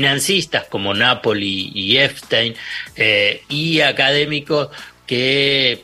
[0.00, 2.54] financistas como Napoli y Epstein
[2.94, 4.68] eh, y académicos
[5.08, 5.80] que eh,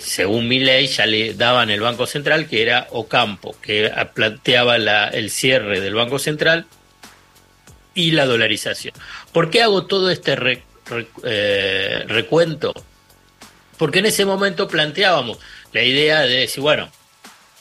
[0.00, 5.30] según mi ley ya le daban el Banco Central, que era Ocampo, que planteaba el
[5.30, 6.66] cierre del Banco Central
[7.94, 8.94] y la dolarización.
[9.30, 10.36] ¿Por qué hago todo este
[11.22, 12.74] eh, recuento?
[13.78, 15.38] Porque en ese momento planteábamos
[15.72, 16.90] la idea de decir, bueno,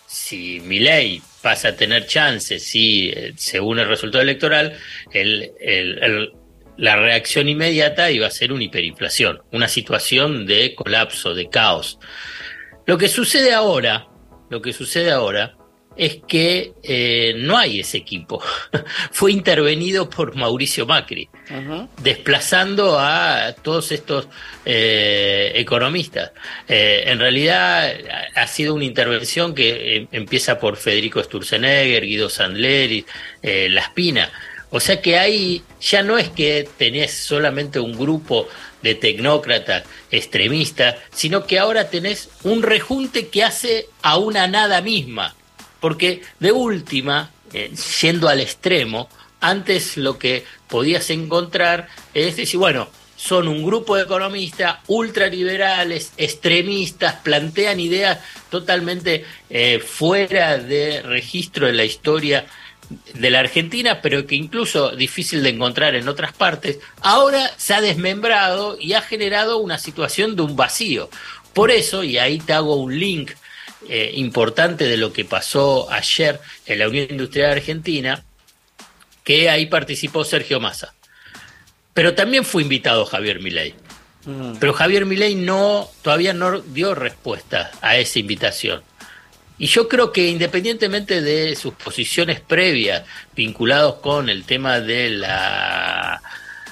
[0.09, 4.75] si mi ley pasa a tener chances si, eh, según el resultado electoral,
[6.77, 11.99] la reacción inmediata iba a ser una hiperinflación, una situación de colapso, de caos.
[12.87, 14.07] Lo que sucede ahora,
[14.49, 15.58] lo que sucede ahora
[15.99, 18.41] es que eh, no hay ese equipo.
[19.11, 21.27] Fue intervenido por Mauricio Macri,
[22.01, 24.29] desplazando a todos estos
[24.65, 26.31] eh, economistas.
[26.69, 27.93] Eh, en realidad
[28.33, 33.05] ha sido una intervención que empieza por Federico Sturzenegger, Guido Sandleri,
[33.41, 34.31] La Espina.
[34.69, 38.47] O sea que hay, ya no es que tenés solamente un grupo
[38.81, 45.35] de tecnócratas extremistas, sino que ahora tenés un rejunte que hace a una nada misma
[45.79, 49.09] porque de última, eh, yendo al extremo,
[49.41, 57.15] antes lo que podías encontrar es decir, bueno, son un grupo de economistas ultraliberales, extremistas,
[57.15, 58.19] plantean ideas
[58.49, 62.45] totalmente eh, fuera de registro en la historia
[63.13, 67.81] de la Argentina, pero que incluso difícil de encontrar en otras partes, ahora se ha
[67.81, 71.09] desmembrado y ha generado una situación de un vacío.
[71.53, 73.31] Por eso, y ahí te hago un link
[73.87, 78.25] eh, importante de lo que pasó ayer en la Unión Industrial Argentina,
[79.23, 80.93] que ahí participó Sergio Massa.
[81.93, 83.73] Pero también fue invitado Javier Milei.
[84.25, 84.55] Mm.
[84.59, 88.83] Pero Javier Milei no, todavía no dio respuesta a esa invitación.
[89.57, 96.21] Y yo creo que independientemente de sus posiciones previas vinculados con el tema de la,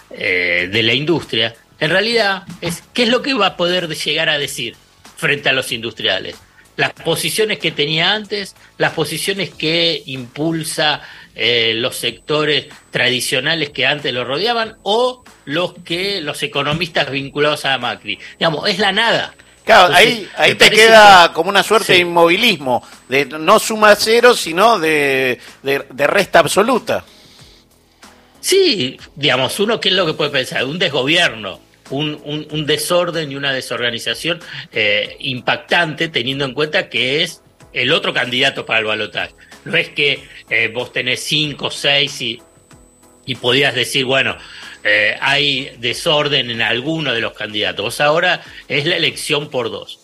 [0.09, 4.28] eh, de la industria, en realidad es qué es lo que va a poder llegar
[4.30, 4.75] a decir
[5.16, 6.35] frente a los industriales
[6.78, 11.02] las posiciones que tenía antes, las posiciones que impulsa
[11.35, 17.78] eh, los sectores tradicionales que antes lo rodeaban o los que los economistas vinculados a
[17.78, 18.18] Macri.
[18.40, 19.34] Digamos, es la nada.
[19.66, 24.79] Claro, ahí, ahí te queda como una suerte de inmovilismo, de no suma cero, sino
[24.79, 27.03] de, de, resta absoluta.
[28.40, 30.63] Sí, digamos, uno, ¿qué es lo que puede pensar?
[30.63, 34.40] Un desgobierno un, un, desorden y una desorganización
[34.72, 37.42] eh, impactante, teniendo en cuenta que es
[37.74, 39.34] el otro candidato para el balotaje.
[39.66, 42.42] No es que eh, vos tenés cinco, seis y,
[43.26, 44.38] y podías decir, bueno,
[44.84, 48.00] eh, hay desorden en alguno de los candidatos.
[48.00, 50.00] Ahora es la elección por dos.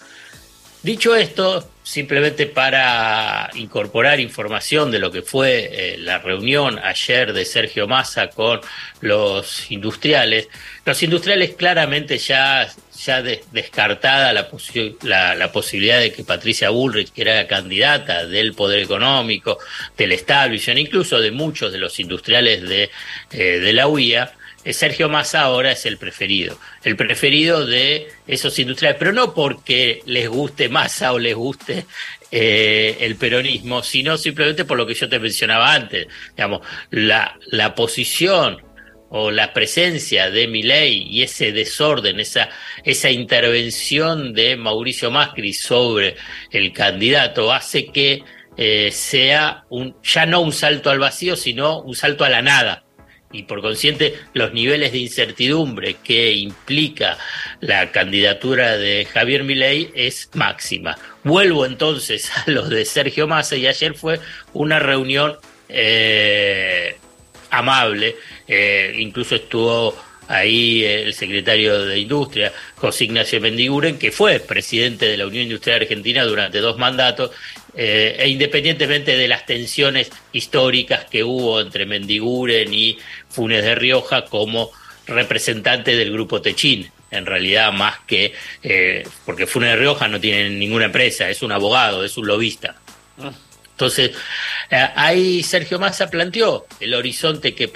[0.83, 7.87] Dicho esto, simplemente para incorporar información de lo que fue la reunión ayer de Sergio
[7.87, 8.59] Massa con
[8.99, 10.49] los industriales,
[10.83, 12.67] los industriales claramente ya,
[13.01, 19.59] ya descartada la, la, posibilidad de que Patricia Bullrich, que era candidata del poder económico,
[19.97, 22.91] del establishment, incluso de muchos de los industriales de,
[23.31, 28.57] eh, de la UIA, eh, Sergio Massa ahora es el preferido, el preferido de esos
[28.59, 31.85] industriales, pero no porque les guste Massa o les guste
[32.31, 37.75] eh, el peronismo, sino simplemente por lo que yo te mencionaba antes, digamos, la, la
[37.75, 38.61] posición
[39.15, 42.49] o la presencia de Milei y ese desorden, esa,
[42.83, 46.15] esa intervención de Mauricio Macri sobre
[46.49, 48.23] el candidato hace que
[48.57, 52.82] eh, sea un, ya no un salto al vacío, sino un salto a la nada.
[53.33, 57.17] Y por consiguiente, los niveles de incertidumbre que implica
[57.59, 60.97] la candidatura de Javier Milei es máxima.
[61.23, 64.19] Vuelvo entonces a los de Sergio Massa y ayer fue
[64.53, 65.35] una reunión
[65.67, 66.95] eh,
[67.49, 68.15] amable
[68.47, 69.95] eh, incluso estuvo
[70.27, 75.81] ahí el secretario de Industria, José Ignacio Mendiguren, que fue presidente de la Unión Industrial
[75.81, 77.31] Argentina durante dos mandatos,
[77.75, 82.97] eh, e independientemente de las tensiones históricas que hubo entre Mendiguren y
[83.29, 84.71] Funes de Rioja como
[85.07, 90.49] representante del grupo Techín, en realidad más que, eh, porque Funes de Rioja no tiene
[90.49, 92.75] ninguna empresa, es un abogado, es un lobista.
[93.19, 93.31] Ah.
[93.71, 94.11] Entonces,
[94.73, 97.69] ahí Sergio Massa planteó el horizonte que,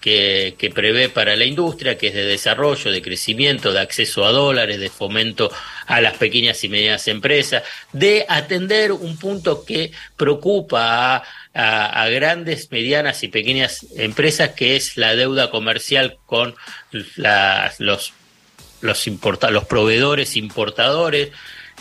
[0.00, 4.80] que, prevé para la industria, que es de desarrollo, de crecimiento, de acceso a dólares,
[4.80, 5.50] de fomento
[5.86, 7.62] a las pequeñas y medianas empresas,
[7.92, 11.22] de atender un punto que preocupa
[11.54, 16.54] a, grandes, medianas y pequeñas empresas, que es la deuda comercial con
[16.90, 18.12] los, los,
[18.80, 21.30] los proveedores importadores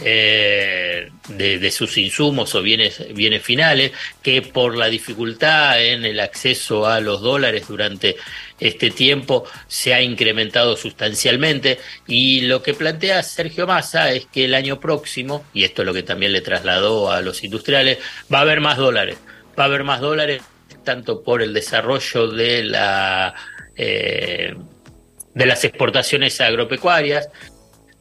[0.03, 3.91] eh, de, sus insumos o bienes, bienes finales,
[4.21, 8.15] que por la dificultad en el acceso a los dólares durante
[8.59, 11.79] este tiempo se ha incrementado sustancialmente.
[12.07, 15.93] Y lo que plantea Sergio Massa es que el año próximo, y esto es lo
[15.93, 17.99] que también le trasladó a los industriales,
[18.33, 19.17] va a haber más dólares,
[19.57, 20.41] va a haber más dólares
[20.83, 23.35] tanto por el desarrollo de la
[23.75, 24.55] eh,
[25.33, 27.29] de las exportaciones agropecuarias,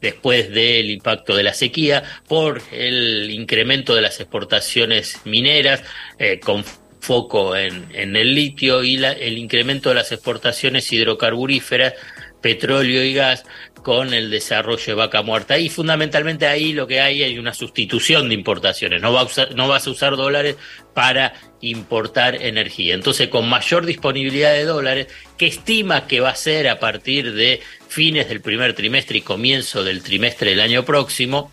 [0.01, 5.83] después del impacto de la sequía, por el incremento de las exportaciones mineras,
[6.19, 6.65] eh, con
[7.01, 11.95] foco en, en, el litio y el incremento de las exportaciones hidrocarburíferas,
[12.41, 13.45] petróleo y gas,
[13.89, 15.57] con el desarrollo de vaca muerta.
[15.57, 19.01] Y fundamentalmente ahí lo que hay es una sustitución de importaciones.
[19.01, 20.57] No, va no vas a usar dólares
[20.93, 21.33] para
[21.63, 22.93] importar energía.
[22.93, 25.07] Entonces, con mayor disponibilidad de dólares,
[25.39, 29.83] que estima que va a ser a partir de fines del primer trimestre y comienzo
[29.83, 31.51] del trimestre del año próximo,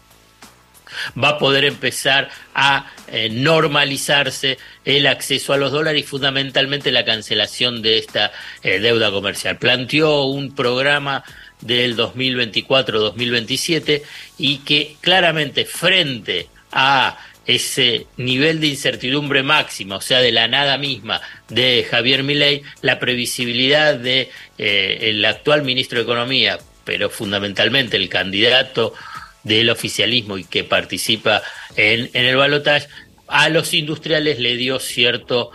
[1.17, 7.05] va a poder empezar a eh, normalizarse el acceso a los dólares y fundamentalmente la
[7.05, 9.57] cancelación de esta eh, deuda comercial.
[9.57, 11.23] Planteó un programa
[11.61, 14.03] del 2024-2027
[14.37, 20.77] y que claramente frente a ese nivel de incertidumbre máxima, o sea, de la nada
[20.77, 27.97] misma de Javier Milei, la previsibilidad de eh, el actual ministro de Economía, pero fundamentalmente
[27.97, 28.93] el candidato
[29.43, 31.43] del oficialismo y que participa
[31.75, 32.87] en, en el balotaje,
[33.27, 35.51] a los industriales le dio cierto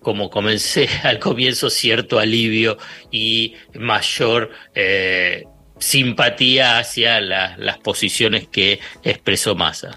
[0.00, 2.78] como comencé al comienzo, cierto alivio
[3.10, 5.44] y mayor eh,
[5.78, 9.96] simpatía hacia las posiciones que expresó Massa.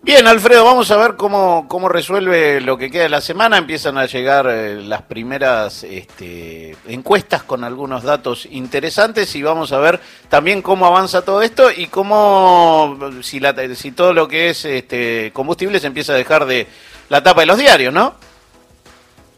[0.00, 3.58] Bien, Alfredo, vamos a ver cómo, cómo resuelve lo que queda de la semana.
[3.58, 9.78] Empiezan a llegar eh, las primeras este, encuestas con algunos datos interesantes y vamos a
[9.80, 9.98] ver
[10.28, 15.32] también cómo avanza todo esto y cómo, si, la, si todo lo que es este,
[15.34, 16.68] combustible se empieza a dejar de
[17.08, 18.14] la tapa de los diarios, ¿no?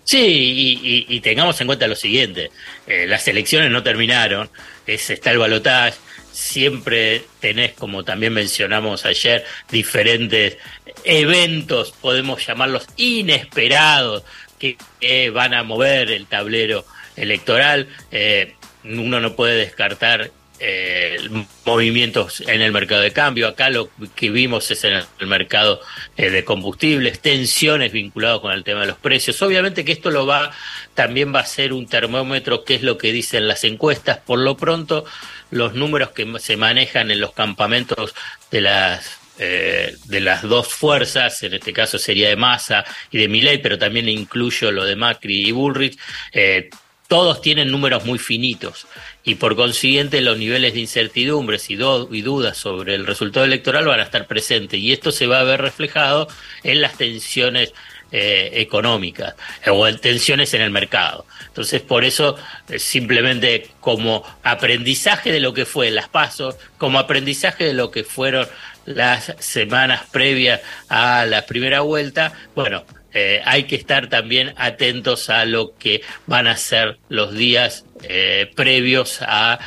[0.05, 2.50] Sí, y, tengamos en cuenta lo siguiente,
[2.87, 4.50] eh, las elecciones no terminaron,
[4.87, 5.97] es, está el balotaje,
[6.32, 10.56] siempre tenés, como también mencionamos ayer, diferentes
[11.05, 14.25] eventos, podemos llamarlos inesperados,
[14.58, 16.85] que, van a mover el tablero
[17.17, 17.88] electoral.
[18.12, 18.55] Eh,
[18.85, 20.31] uno no puede descartar
[20.61, 21.17] eh,
[21.65, 23.49] movimientos en el mercado de cambio.
[23.49, 25.81] Acá lo que vimos es en el mercado
[26.17, 29.41] eh, de combustibles, tensiones vinculadas con el tema de los precios.
[29.41, 30.53] Obviamente que esto lo va,
[30.95, 34.19] también va a ser un termómetro, que es lo que dicen las encuestas.
[34.19, 35.07] Por lo pronto,
[35.51, 38.15] los números que se manejan en los campamentos
[38.51, 43.27] de las eh, de las dos fuerzas, en este caso sería de Massa y de
[43.27, 45.99] Milei, pero también incluyo lo de Macri y Bullrich,
[47.11, 48.87] todos tienen números muy finitos
[49.25, 54.05] y por consiguiente los niveles de incertidumbres y, dudas sobre el resultado electoral van a
[54.05, 56.29] estar presentes y esto se va a ver reflejado
[56.62, 57.75] en las tensiones
[58.12, 59.35] eh, económicas
[59.67, 61.27] o en tensiones en el mercado.
[61.49, 62.37] Entonces, por eso,
[62.69, 68.05] eh, simplemente como aprendizaje de lo que fue las pasos, como aprendizaje de lo que
[68.05, 68.47] fueron
[68.87, 75.45] las semanas previas a la primera vuelta, bueno, eh, hay que estar también atentos a
[75.45, 79.59] lo que van a ser los días eh, previos a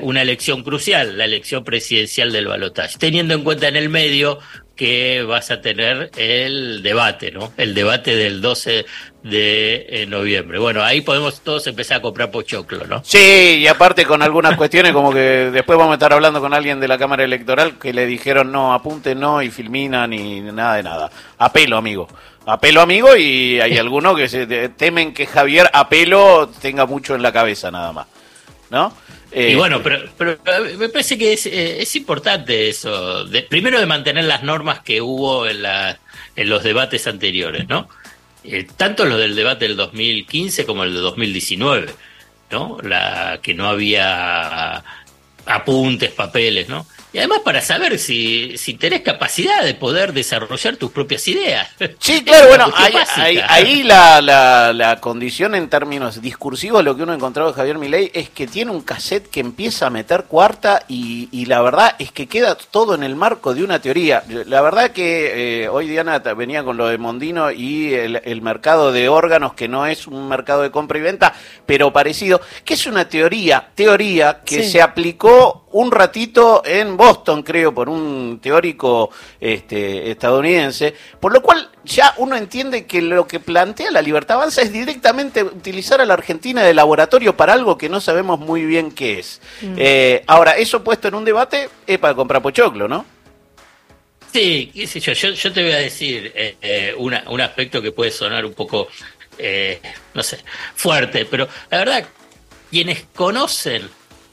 [0.00, 4.38] una elección crucial, la elección presidencial del balotaje, teniendo en cuenta en el medio
[4.76, 7.52] que vas a tener el debate, ¿no?
[7.56, 8.84] El debate del 12
[9.22, 10.58] de eh, noviembre.
[10.58, 13.02] Bueno, ahí podemos todos empezar a comprar pochoclo, ¿no?
[13.04, 16.80] Sí, y aparte con algunas cuestiones como que después vamos a estar hablando con alguien
[16.80, 20.82] de la Cámara Electoral que le dijeron no, apunte no y filmina ni nada de
[20.82, 21.10] nada.
[21.38, 22.08] Apelo, amigo.
[22.46, 27.32] Apelo, amigo, y hay algunos que se temen que Javier Apelo tenga mucho en la
[27.32, 28.06] cabeza nada más,
[28.70, 28.92] ¿no?
[29.36, 30.38] y eh, bueno, pero, pero,
[30.78, 33.24] me parece que es, eh, es importante eso.
[33.24, 35.98] De, primero de mantener las normas que hubo en, la,
[36.36, 37.88] en los debates anteriores, ¿no?
[38.44, 41.92] Eh, tanto los del debate del 2015 como el de 2019,
[42.52, 42.78] ¿no?
[42.82, 44.84] La que no había
[45.46, 46.86] apuntes, papeles, ¿no?
[47.14, 51.68] Y además para saber si, si tenés capacidad de poder desarrollar tus propias ideas.
[52.00, 57.12] Sí, claro, bueno, ahí, ahí, la, la, la, condición en términos discursivos, lo que uno
[57.12, 60.82] ha encontrado de Javier Milei es que tiene un cassette que empieza a meter cuarta
[60.88, 64.24] y, y la verdad es que queda todo en el marco de una teoría.
[64.46, 68.90] La verdad que eh, hoy Diana venía con lo de Mondino y el, el mercado
[68.90, 71.32] de órganos, que no es un mercado de compra y venta,
[71.64, 77.74] pero parecido, que es una teoría, teoría que se aplicó un ratito en Boston, creo,
[77.74, 83.90] por un teórico este, estadounidense, por lo cual ya uno entiende que lo que plantea
[83.90, 88.00] la libertad avanza es directamente utilizar a la Argentina de laboratorio para algo que no
[88.00, 89.40] sabemos muy bien qué es.
[89.62, 89.74] Mm.
[89.76, 93.04] Eh, ahora, eso puesto en un debate es para comprar pochoclo, ¿no?
[94.32, 98.12] Sí, qué sé yo, yo, te voy a decir eh, eh, un aspecto que puede
[98.12, 98.86] sonar un poco,
[99.38, 99.80] eh,
[100.14, 100.38] no sé,
[100.76, 102.04] fuerte, pero la verdad,
[102.70, 103.88] quienes conocen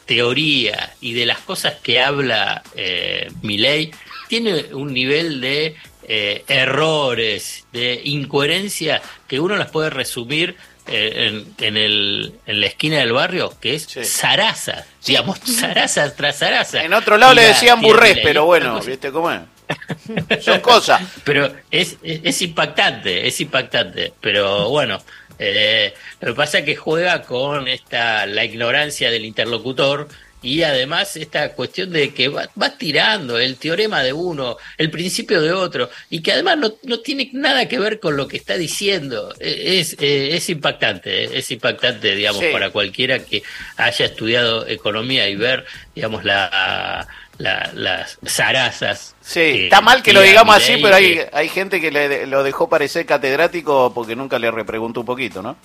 [0.05, 3.91] teoría y de las cosas que habla eh, Milei,
[4.27, 5.75] tiene un nivel de
[6.08, 10.55] eh, errores, de incoherencia, que uno las puede resumir
[10.88, 16.84] eh, en, el, en la esquina del barrio, que es zaraza, digamos, zaraza tras zaraza.
[16.84, 19.41] En otro lado le decían burrés, pero bueno, ¿viste cómo es?
[20.43, 21.01] Son cosas.
[21.24, 24.13] Pero es, es, impactante, es impactante.
[24.20, 25.01] Pero bueno,
[25.43, 30.07] eh, lo que pasa es que juega con esta la ignorancia del interlocutor
[30.41, 35.51] y además esta cuestión de que va, tirando el teorema de uno, el principio de
[35.51, 39.33] otro, y que además no, no tiene nada que ver con lo que está diciendo.
[39.39, 43.43] E, es, eh, es impactante, eh, es impactante, digamos, para cualquiera que
[43.77, 47.07] haya estudiado economía y ver, digamos, la,
[47.38, 49.15] las zarazas.
[49.21, 52.67] Sí, está mal que lo digamos así, pero hay, hay gente que le, lo dejó
[52.67, 55.55] parecer catedrático porque nunca le repreguntó un poquito, ¿no?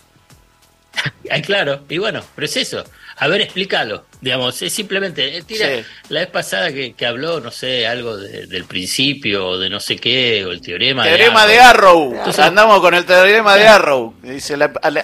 [1.30, 2.84] Ay, claro, y bueno, pero es eso.
[3.18, 4.04] A ver, explícalo.
[4.20, 5.68] Digamos, es simplemente, eh, tira,
[6.10, 10.44] la vez pasada que, habló, no sé, algo del principio, o de no sé qué,
[10.44, 12.14] o el teorema, teorema de Arrow.
[12.14, 14.14] Entonces, Andamos con el teorema de Arrow.
[14.22, 14.56] Dice,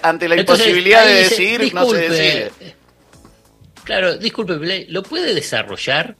[0.02, 2.52] ante la imposibilidad de decidir, no se decide.
[3.84, 6.14] Claro, disculpe, ¿lo puede desarrollar?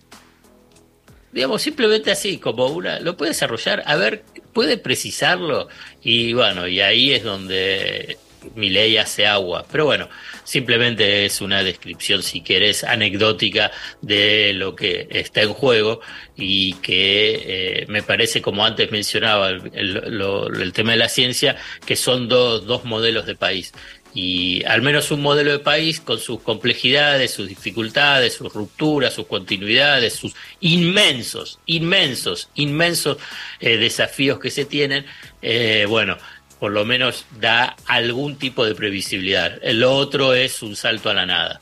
[1.31, 3.83] Digamos, simplemente así, como una, ¿lo puede desarrollar?
[3.87, 5.69] A ver, ¿puede precisarlo?
[6.03, 8.19] Y bueno, y ahí es donde
[8.55, 9.65] mi ley hace agua.
[9.71, 10.09] Pero bueno,
[10.45, 13.71] simplemente es una descripción, si querés, anecdótica
[14.01, 16.01] de lo que está en juego
[16.37, 17.43] y que
[17.83, 22.85] eh, me parece, como antes mencionaba, el, tema de la ciencia, que son dos, dos
[22.85, 23.73] modelos de país
[24.15, 29.27] y al menos un modelo de país con sus complejidades, sus dificultades, sus rupturas, sus
[29.27, 33.17] continuidades, sus inmensos, inmensos, inmensos
[33.61, 35.07] eh, desafíos que se tienen,
[35.41, 36.19] eh, bueno,
[36.63, 39.59] por lo menos da algún tipo de previsibilidad.
[39.63, 41.59] El otro es un salto a la nada.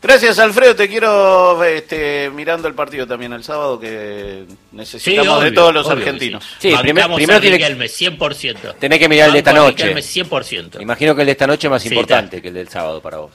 [0.00, 0.74] Gracias, Alfredo.
[0.74, 6.42] Te quiero este, mirando el partido también el sábado, que necesitamos de todos los argentinos.
[6.58, 8.76] Sí, primero, primero tiene que 100%.
[8.78, 9.94] Tenés que mirar el de esta noche.
[9.94, 10.80] 100%.
[10.80, 13.32] Imagino que el de esta noche es más importante que el del sábado para vos.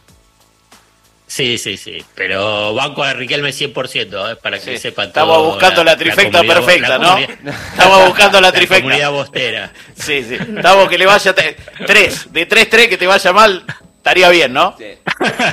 [1.36, 2.01] Sí, sí, sí.
[2.15, 4.36] Pero banco a Riquelme 100%, ¿eh?
[4.38, 7.18] para que sepan Estamos buscando la, trifecta perfecta, ¿no?
[7.18, 8.84] Estamos buscando la trifecta.
[8.84, 9.70] comunidad bostera.
[9.96, 10.36] Sí, sí.
[10.36, 12.32] Estamos que le vaya tres.
[12.32, 13.65] De 3-3 que te vaya mal,
[13.98, 14.77] estaría bien, ¿no?
[14.77, 14.98] Sí.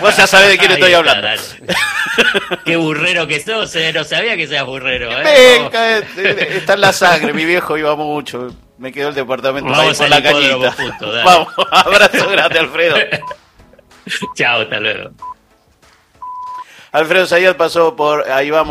[0.00, 1.26] Vos ya sabés de quién estoy hablando.
[2.64, 3.92] Qué burrero que sos, ¿eh?
[3.92, 5.24] No sabía que seas burrero, ¿eh?
[5.24, 6.04] Venga, eh,
[6.58, 7.32] está en la sangre.
[7.32, 8.54] Mi viejo iba mucho.
[8.78, 10.76] Me quedó el departamento Vamos ahí por la cañita.
[11.24, 12.96] Vamos, abrazo grande, Alfredo.
[14.36, 15.10] Chao, hasta luego.
[16.92, 18.70] Alfredo Sayat pasó por Ahí vamos.